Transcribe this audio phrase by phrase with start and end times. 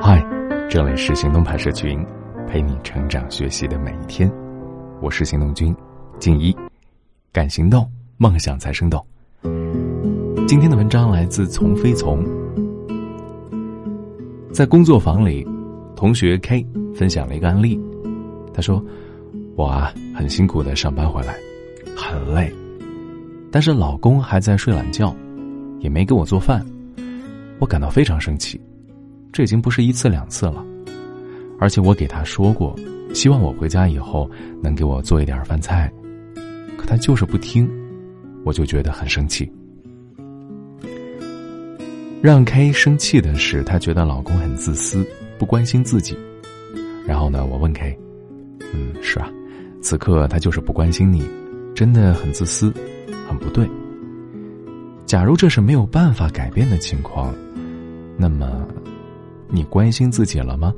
[0.00, 0.24] 嗨，
[0.68, 2.04] 这里是行动派社群，
[2.46, 4.30] 陪你成长学习的每一天。
[5.00, 5.74] 我是行动君
[6.18, 6.54] 静一，
[7.32, 9.04] 敢行动，梦想才生动。
[10.46, 12.24] 今天的文章来自从飞从，
[14.52, 15.46] 在工作坊里，
[15.96, 17.80] 同学 K 分享了一个案例。
[18.52, 18.84] 他说
[19.56, 21.34] ：“我啊，很辛苦的上班回来，
[21.96, 22.52] 很累，
[23.50, 25.14] 但是老公还在睡懒觉，
[25.80, 26.64] 也没给我做饭，
[27.58, 28.60] 我感到非常生气。”
[29.36, 30.64] 这已经不是一次两次了，
[31.60, 32.74] 而且我给他说过，
[33.12, 34.30] 希望我回家以后
[34.62, 35.92] 能给我做一点饭菜，
[36.78, 37.70] 可他就是不听，
[38.46, 39.46] 我就觉得很生气。
[42.22, 45.06] 让 K 生气的是，她觉得老公很自私，
[45.38, 46.16] 不关心自己。
[47.06, 47.94] 然后呢，我问 K：“
[48.72, 49.30] 嗯，是啊，
[49.82, 51.28] 此刻他就是不关心你，
[51.74, 52.72] 真的很自私，
[53.28, 53.68] 很不对。
[55.04, 57.34] 假如这是没有办法改变的情况，
[58.16, 58.66] 那么……”
[59.48, 60.74] 你关心自己了吗？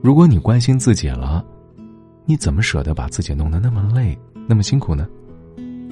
[0.00, 1.44] 如果你关心自己了，
[2.24, 5.06] 你怎么舍得把自己弄得那么累、那么辛苦呢？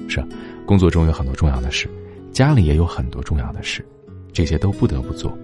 [0.07, 0.23] 是，
[0.65, 1.89] 工作中有很多重要的事，
[2.31, 3.85] 家里也有很多重要的事，
[4.33, 5.37] 这些都不得不做。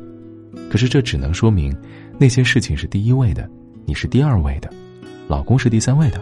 [0.70, 1.76] 可是这只能说明，
[2.18, 3.50] 那些事情是第一位的，
[3.86, 4.70] 你是第二位的，
[5.28, 6.22] 老公是第三位的。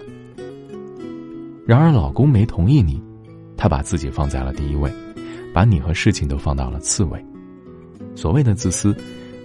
[1.66, 3.02] 然而老公没同意你，
[3.58, 4.92] 他把自己放在了第一位，
[5.52, 7.25] 把你和事情都放到了次位。
[8.16, 8.96] 所谓的自私，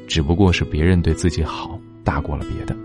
[0.07, 2.77] 只不过是别人对自己好大过了别的。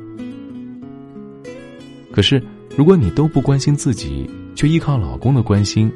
[2.11, 2.41] 可是，
[2.75, 5.91] 如果你都不关心自己，却依靠老公的关心，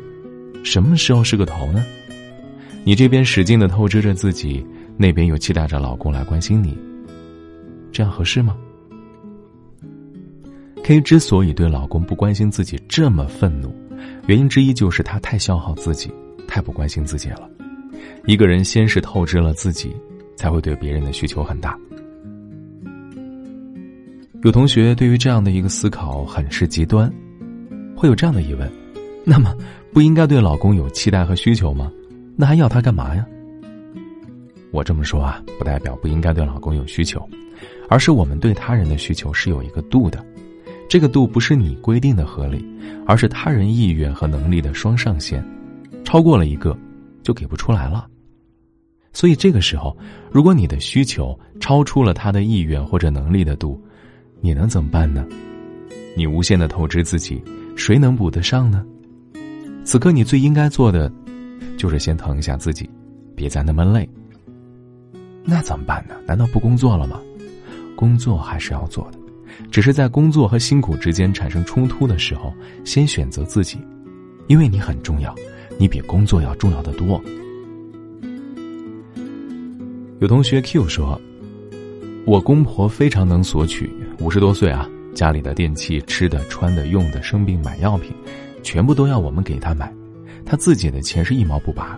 [0.63, 1.83] 什么时候是个头呢？
[2.83, 4.65] 你这边使劲的透支着自己，
[4.97, 6.77] 那边又期待着老公来关心你，
[7.91, 8.57] 这样合适吗
[10.83, 13.73] ？K 之所以对老公不关心自己这么愤怒，
[14.27, 16.11] 原因之一就是他太消耗自己，
[16.47, 17.49] 太不关心自己了。
[18.25, 19.95] 一个人先是透支了自己，
[20.35, 21.77] 才会对别人的需求很大。
[24.43, 27.11] 有同学对于这样的一个思考很是极端，
[27.95, 28.71] 会有这样的疑问：
[29.25, 29.53] 那么
[29.91, 31.91] 不应该对老公有期待和需求吗？
[32.37, 33.25] 那还要他干嘛呀？
[34.71, 37.27] 我这么说啊，不代表不应该对老公有需求，
[37.89, 40.23] 而是我们对他人的需求是有一个度的，
[40.87, 42.63] 这个度不是你规定的合理，
[43.05, 45.43] 而是他人意愿和能力的双上限，
[46.05, 46.77] 超过了一个。
[47.23, 48.07] 就给不出来了，
[49.13, 49.95] 所以这个时候，
[50.31, 53.81] 如果你的需求超出了他的意愿或者能力的度，
[54.41, 55.25] 你能怎么办呢？
[56.15, 57.43] 你无限的透支自己，
[57.75, 58.85] 谁能补得上呢？
[59.83, 61.11] 此刻你最应该做的，
[61.77, 62.89] 就是先疼一下自己，
[63.35, 64.07] 别再那么累。
[65.43, 66.15] 那怎么办呢？
[66.27, 67.19] 难道不工作了吗？
[67.95, 69.17] 工作还是要做的，
[69.71, 72.53] 只是在工作和辛苦之间产生冲突的时候，
[72.85, 73.77] 先选择自己，
[74.47, 75.33] 因为你很重要。
[75.79, 77.21] 你比工作要重要的多。
[80.19, 81.19] 有同学 Q 说
[82.27, 84.85] ：“我公婆非常能索取，五十多岁啊，
[85.15, 88.13] 家里的电器、吃的、穿的、用的、生病买药品，
[88.61, 89.89] 全部都要我们给他买，
[90.45, 91.97] 他自己的钱是一毛不拔，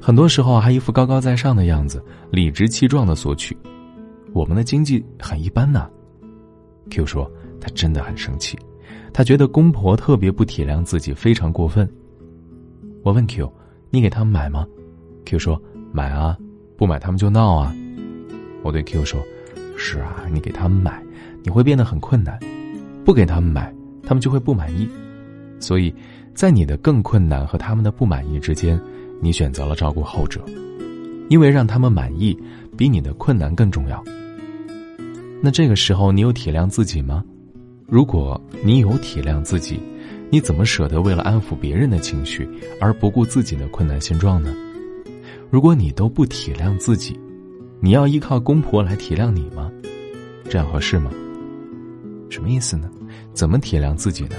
[0.00, 3.54] 很多时候还一副高高在上的样子，理直气壮的索取。
[4.32, 5.90] 我们的经济很一般呢。
[6.88, 8.58] ”Q 说：“他真的很生气，
[9.12, 11.86] 他觉得公婆特别不体谅自己，非常过分。”
[13.02, 13.50] 我问 Q：“
[13.90, 14.66] 你给他们买吗
[15.24, 15.60] ？”Q 说
[15.92, 16.36] ：“买啊，
[16.76, 17.74] 不买他们就闹啊。”
[18.62, 19.22] 我对 Q 说
[19.78, 21.02] ：“是啊，你给他们买，
[21.42, 22.36] 你会变得很困难；
[23.04, 23.72] 不给他们买，
[24.02, 24.88] 他们就会不满意。
[25.60, 25.94] 所以，
[26.34, 28.78] 在你的更困难和他们的不满意之间，
[29.20, 30.44] 你选择了照顾后者，
[31.28, 32.36] 因为让他们满意
[32.76, 34.02] 比你的困难更重要。
[35.40, 37.24] 那这个时候，你有体谅自己吗？
[37.86, 39.80] 如果你有体谅自己。”
[40.30, 42.48] 你怎么舍得为了安抚别人的情绪
[42.80, 44.54] 而不顾自己的困难现状呢？
[45.50, 47.18] 如果你都不体谅自己，
[47.80, 49.70] 你要依靠公婆来体谅你吗？
[50.48, 51.10] 这样合适吗？
[52.28, 52.90] 什么意思呢？
[53.32, 54.36] 怎么体谅自己呢？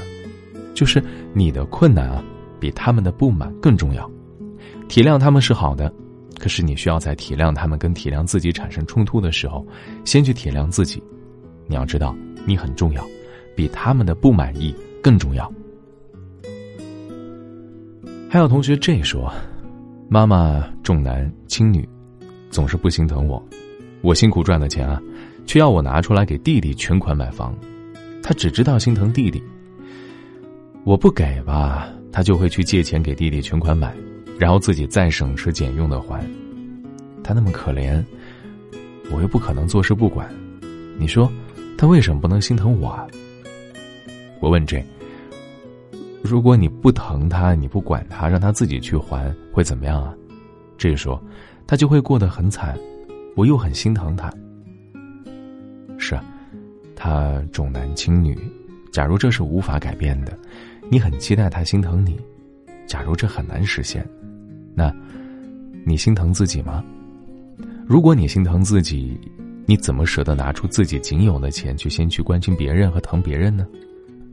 [0.75, 2.23] 就是你的困难啊，
[2.59, 4.09] 比他们的不满更重要。
[4.87, 5.91] 体谅他们是好的，
[6.37, 9.65] 可是你需要在体谅他们跟体谅自己产生冲突的时候，
[10.05, 11.01] 先去体谅自己。
[11.65, 12.15] 你要知道，
[12.45, 13.03] 你很重要，
[13.55, 15.51] 比他们的不满意更重要。
[18.31, 19.33] 还有同学这说
[20.07, 21.87] ：“妈妈重男轻女，
[22.51, 23.43] 总是不心疼我。
[24.01, 25.01] 我辛苦赚的钱啊，
[25.47, 27.57] 却要我拿出来给弟弟全款买房。
[28.21, 29.41] 他只知道心疼弟弟。
[30.83, 33.91] 我不给吧，他就会去借钱给弟弟全款买，
[34.37, 36.23] 然后自己再省吃俭用的还。
[37.23, 38.03] 他那么可怜，
[39.09, 40.29] 我又不可能坐视不管。
[40.99, 41.27] 你说，
[41.75, 42.95] 他为什么不能心疼我？”
[44.39, 44.85] 我问这。
[46.21, 50.13] 如果你不疼他，你不管他，让他自己去还，会怎么样啊？
[50.77, 51.21] 这时说，
[51.65, 52.77] 他就会过得很惨，
[53.35, 54.31] 我又很心疼他。
[55.97, 56.23] 是啊，
[56.95, 58.37] 他重男轻女，
[58.91, 60.37] 假如这是无法改变的，
[60.89, 62.19] 你很期待他心疼你，
[62.85, 64.05] 假如这很难实现，
[64.75, 64.93] 那，
[65.85, 66.83] 你心疼自己吗？
[67.85, 69.19] 如果你心疼自己，
[69.65, 73.65] 你怎么舍得拿出自己仅有的钱去先去关心别人和疼别人呢？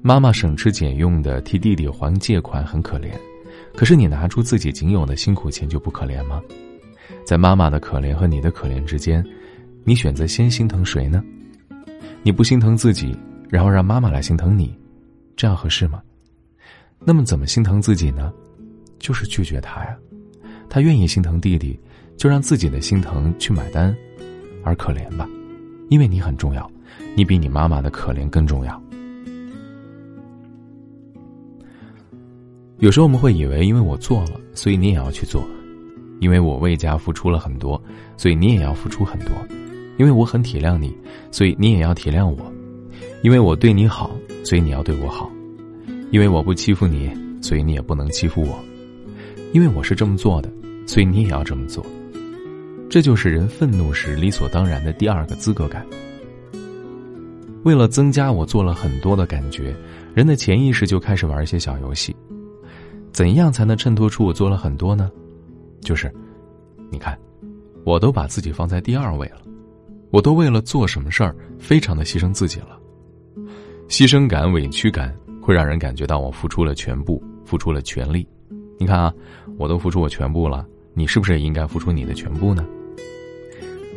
[0.02, 3.10] 妈妈省吃俭用的替弟弟还借款很可怜，
[3.74, 6.40] 可是你拿出自己仅有的辛苦钱就不可怜吗？
[7.24, 9.24] 在妈妈的可怜和你的可怜之间，
[9.84, 11.22] 你选择先心疼谁呢？
[12.22, 13.16] 你不心疼自己，
[13.48, 14.72] 然后让妈妈来心疼你，
[15.36, 16.00] 这样合适吗？
[17.04, 18.32] 那么怎么心疼自己呢？
[18.98, 19.96] 就是拒绝他呀。
[20.68, 21.78] 他愿意心疼弟弟，
[22.16, 23.96] 就让自己的心疼去买单，
[24.64, 25.28] 而可怜吧，
[25.88, 26.68] 因为你很重要，
[27.16, 28.80] 你比你妈妈的可怜更重要。
[32.78, 35.40] 有时候我们会以为，因为我做了，所以你也要去做；
[36.20, 37.82] 因为我为家付出了很多，
[38.18, 39.30] 所以你也要付出很多；
[39.96, 40.94] 因为我很体谅你，
[41.30, 42.36] 所以你也要体谅我；
[43.22, 44.10] 因为我对你好，
[44.44, 45.26] 所以你要对我好；
[46.10, 48.54] 因为我不欺负你，所以你也不能欺负我；
[49.54, 50.52] 因为我是这么做的，
[50.86, 51.84] 所以你也要这么做。
[52.90, 55.84] 这就是人愤怒时理所当然的第二个资格感。
[57.62, 59.74] 为了增加我做了很多的感觉，
[60.14, 62.14] 人的潜意识就开始玩一些小游戏。
[63.16, 65.10] 怎样才能衬托出我做了很多呢？
[65.80, 66.12] 就是，
[66.90, 67.18] 你看，
[67.82, 69.38] 我都把自己放在第二位了，
[70.10, 72.78] 我都为了做什么事儿，非常的牺牲自己了。
[73.88, 78.28] 牺牲感、委屈感会让人感觉到我付出了全部，付出了全力。
[78.78, 79.10] 你看啊，
[79.56, 82.66] 我都付出我全部了，你是不是也应该付出你的全部呢？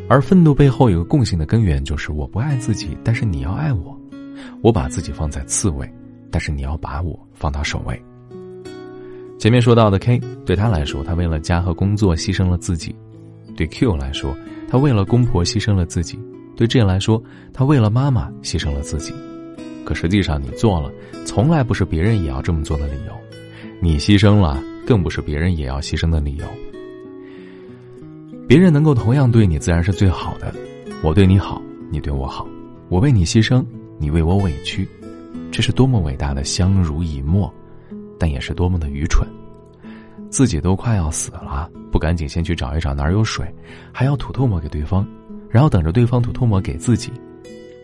[0.08, 3.94] 而愤怒背后有个共性的根源，就是我不爱自己，但是你要爱我；
[4.62, 5.94] 我把自己放在次位，
[6.32, 8.02] 但是你要把我放到首位。
[9.40, 12.94] 前面说到的 K，对他来说，他为了家和工作牺牲了自己；
[13.56, 14.36] 对 Q 来说，
[14.70, 16.18] 他为了公婆牺牲了自己；
[16.58, 19.14] 对 J 来说，他为了妈妈牺牲了自己。
[19.86, 20.92] 可实际上，你做了，
[21.26, 23.14] 从来不是别人也要这么做的理由；
[23.80, 26.46] 你牺牲了，更不是别人也要牺牲的理由。
[28.46, 30.54] 别人能够同样对你，自然是最好的。
[31.02, 32.46] 我对你好，你对我好；
[32.90, 33.64] 我为你牺牲，
[33.98, 34.86] 你为我委屈，
[35.50, 37.52] 这是多么伟大的相濡以沫！
[38.20, 39.28] 但也是多么的愚蠢，
[40.30, 43.52] 自己都快要死了，不赶紧先去找一找哪儿有水，
[43.92, 45.08] 还要吐唾沫给对方，
[45.50, 47.12] 然后等着对方吐唾沫给自己，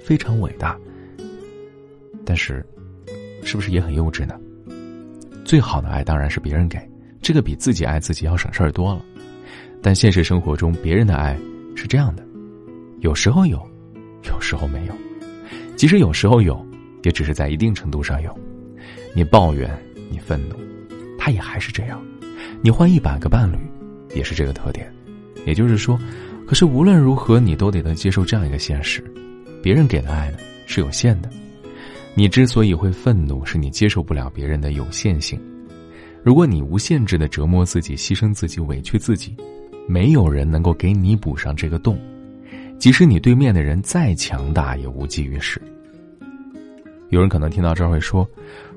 [0.04, 0.78] 非常伟大。
[2.26, 2.66] 但是，
[3.44, 4.38] 是不是也很幼稚呢？
[5.46, 6.78] 最好的爱当然是别人给，
[7.22, 9.02] 这个比自己爱自己要省事儿多了。
[9.82, 11.38] 但现实生活中，别人的爱
[11.76, 12.26] 是这样的：
[13.00, 13.62] 有时候有，
[14.24, 14.94] 有时候没有。
[15.76, 16.66] 即使有时候有，
[17.04, 18.36] 也只是在一定程度上有。
[19.14, 19.70] 你抱怨。
[20.10, 20.56] 你愤怒，
[21.18, 22.02] 他也还是这样。
[22.62, 23.58] 你换一百个伴侣，
[24.16, 24.92] 也是这个特点。
[25.46, 26.00] 也就是说，
[26.48, 29.04] 可是无论如何，你都得能接受这样一个现实：
[29.62, 31.30] 别人给的爱呢是有限的。
[32.16, 35.40] 你之所以会愤怒，是你接受不了别人的有限性。
[36.24, 39.36] 如果你无限制的折磨自己、牺牲自己、委屈自己，
[39.88, 42.00] 没有人能够给你补上这个洞。
[42.80, 45.62] 即使你对面的人再强大，也无济于事。
[47.10, 48.28] 有人可能听到这儿会说。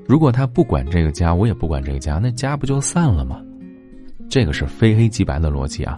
[0.09, 3.39] 如果他不管这个家，我也不管这个家，那家不就散了吗？
[4.27, 5.95] 这个是非黑即白的逻辑啊。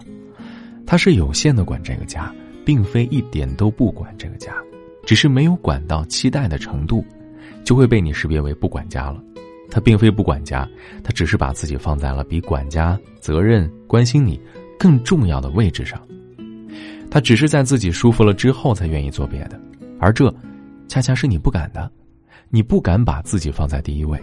[0.86, 2.30] 他是有限的管这个家，
[2.62, 4.52] 并非一点都不管这个家，
[5.06, 7.02] 只是没有管到期待的程度，
[7.64, 9.18] 就会被你识别为不管家了。
[9.70, 10.68] 他并非不管家，
[11.02, 14.38] 他只是把自己放在了比管家、责任、关心你
[14.78, 15.98] 更重要的位置上。
[17.10, 19.58] 他只是在自己舒服了之后才愿意做别的，
[19.98, 20.30] 而这，
[20.86, 21.90] 恰恰是你不敢的。
[22.54, 24.22] 你不敢把自己放在第一位。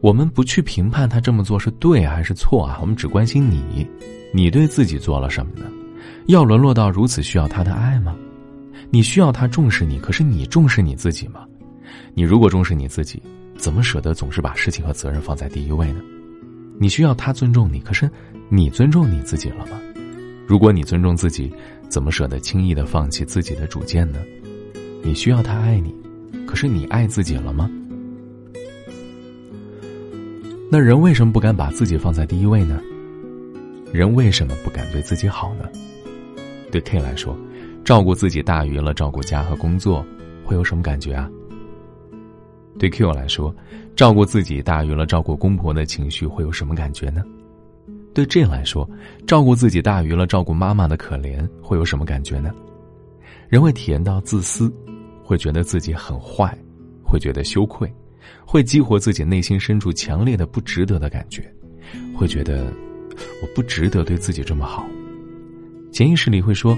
[0.00, 3.86] 我们不去评判他这么做是对还是错啊，我们只关心你，
[4.32, 5.66] 你对自己做了什么呢？
[6.26, 8.16] 要沦落到如此需要他的爱吗？
[8.90, 11.46] 你需要他重视你，可是你重视你自己吗？
[12.12, 13.22] 你如果重视你自己，
[13.56, 16.00] 怎么舍得总是把事情和责任放在第一位呢？
[16.80, 18.10] 你需要他尊重你，可是
[18.48, 19.80] 你尊重你自己了吗？
[20.44, 21.52] 如果你尊重自己，
[21.88, 24.18] 怎么舍得轻易的放弃自己的主见呢？
[25.04, 25.94] 你需要他爱你。
[26.54, 27.68] 可是你爱自己了吗？
[30.70, 32.80] 那人为什么不敢把自己放在第一位呢？
[33.92, 35.68] 人为什么不敢对自己好呢？
[36.70, 37.36] 对 K 来说，
[37.84, 40.06] 照顾自己大于了照顾家和工作，
[40.44, 41.28] 会有什么感觉啊？
[42.78, 43.52] 对 Q 来说，
[43.96, 47.24] 照顾自己大于了照顾公婆的情绪，会有什么感觉呢？
[48.14, 48.88] 对 J 来说，
[49.26, 52.52] 照顾自己大于了照顾妈妈的可怜，会有什么感觉呢？
[53.48, 54.72] 人会体验到自私。
[55.24, 56.56] 会觉得自己很坏，
[57.02, 57.92] 会觉得羞愧，
[58.46, 61.42] 会激活自己内心深处强烈的不值得的感觉，
[62.14, 62.72] 会觉得
[63.42, 64.86] 我不值得对自己这么好。
[65.90, 66.76] 潜意识里会说：“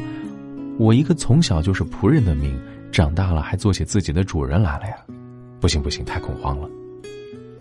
[0.79, 2.57] 我一个从小就是仆人的命，
[2.93, 4.97] 长大了还做起自己的主人来了呀！
[5.59, 6.69] 不行不行，太恐慌了，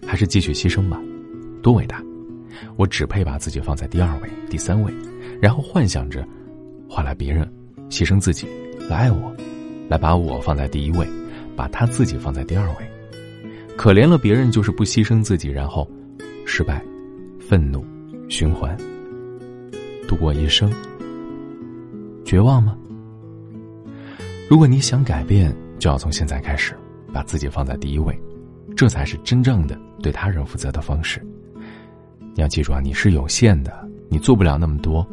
[0.06, 1.01] 还是继续牺牲吧，
[1.63, 2.04] 多伟大！
[2.75, 4.94] 我只配把自己放在第二位、第三位，
[5.42, 6.27] 然后幻想着
[6.89, 7.50] 换来别人
[7.89, 8.48] 牺牲自己
[8.89, 9.36] 来爱我，
[9.88, 11.08] 来把我放在第一位，
[11.56, 12.75] 把他自己放在第二位。
[13.77, 15.89] 可怜了别人，就是不牺牲自己，然后
[16.46, 16.82] 失败、
[17.39, 17.86] 愤怒、
[18.30, 18.75] 循环，
[20.08, 20.72] 度过一生。”
[22.25, 22.75] 绝望吗？
[24.50, 26.74] 如果你想改变，就要从现在开始，
[27.13, 28.20] 把自己放在第一位，
[28.75, 31.24] 这才是真正的对他人负责的方式。
[32.34, 35.05] 你要记住啊，你是有限的，你做不了那么多。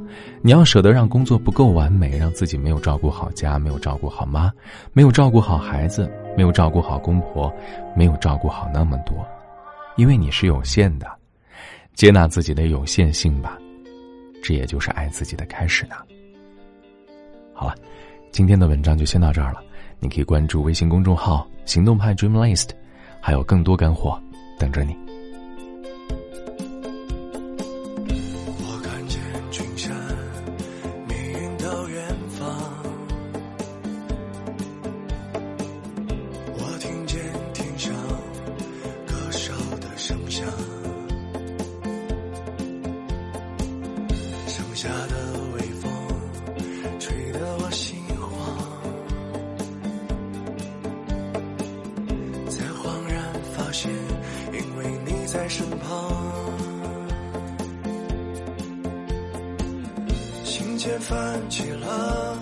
[0.43, 4.53] 你要舍得让工作不够完美，让自己没有照顾好家，没有照顾好妈，
[4.93, 7.53] 没有照顾好孩子，没有照顾好公婆，
[7.97, 9.27] 没有照顾好那么多，
[9.97, 11.07] 因为你是有限的。
[11.95, 13.59] 接纳自己的有限性吧，
[14.43, 15.97] 这也就是爱自己的开始呢。
[17.53, 17.75] 好了，
[18.31, 19.63] 今天的文章就先到这儿了。
[20.01, 22.71] 你可以关注微信公众号“行动派 Dream List”，
[23.21, 24.21] 还有更多干货
[24.59, 24.97] 等着你。
[55.55, 56.57] 身旁，
[60.45, 62.39] 心间泛起了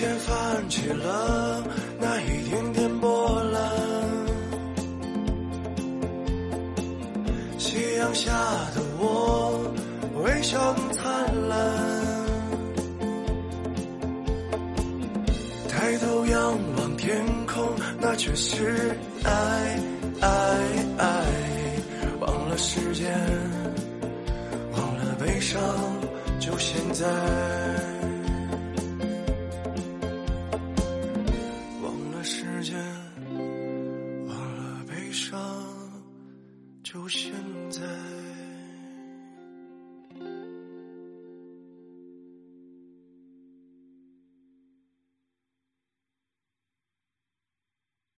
[0.00, 1.62] 间泛起了
[1.98, 3.60] 那一点点波澜。
[7.58, 8.32] 夕阳下
[8.74, 9.60] 的我，
[10.24, 11.58] 微笑更灿烂。
[15.68, 17.62] 抬头仰望天空，
[18.00, 19.30] 那却是爱
[20.22, 20.28] 爱
[20.96, 21.26] 爱。
[22.20, 23.12] 忘了时间，
[24.72, 25.60] 忘了悲伤，
[26.38, 27.79] 就现在。
[36.90, 37.29] 出现。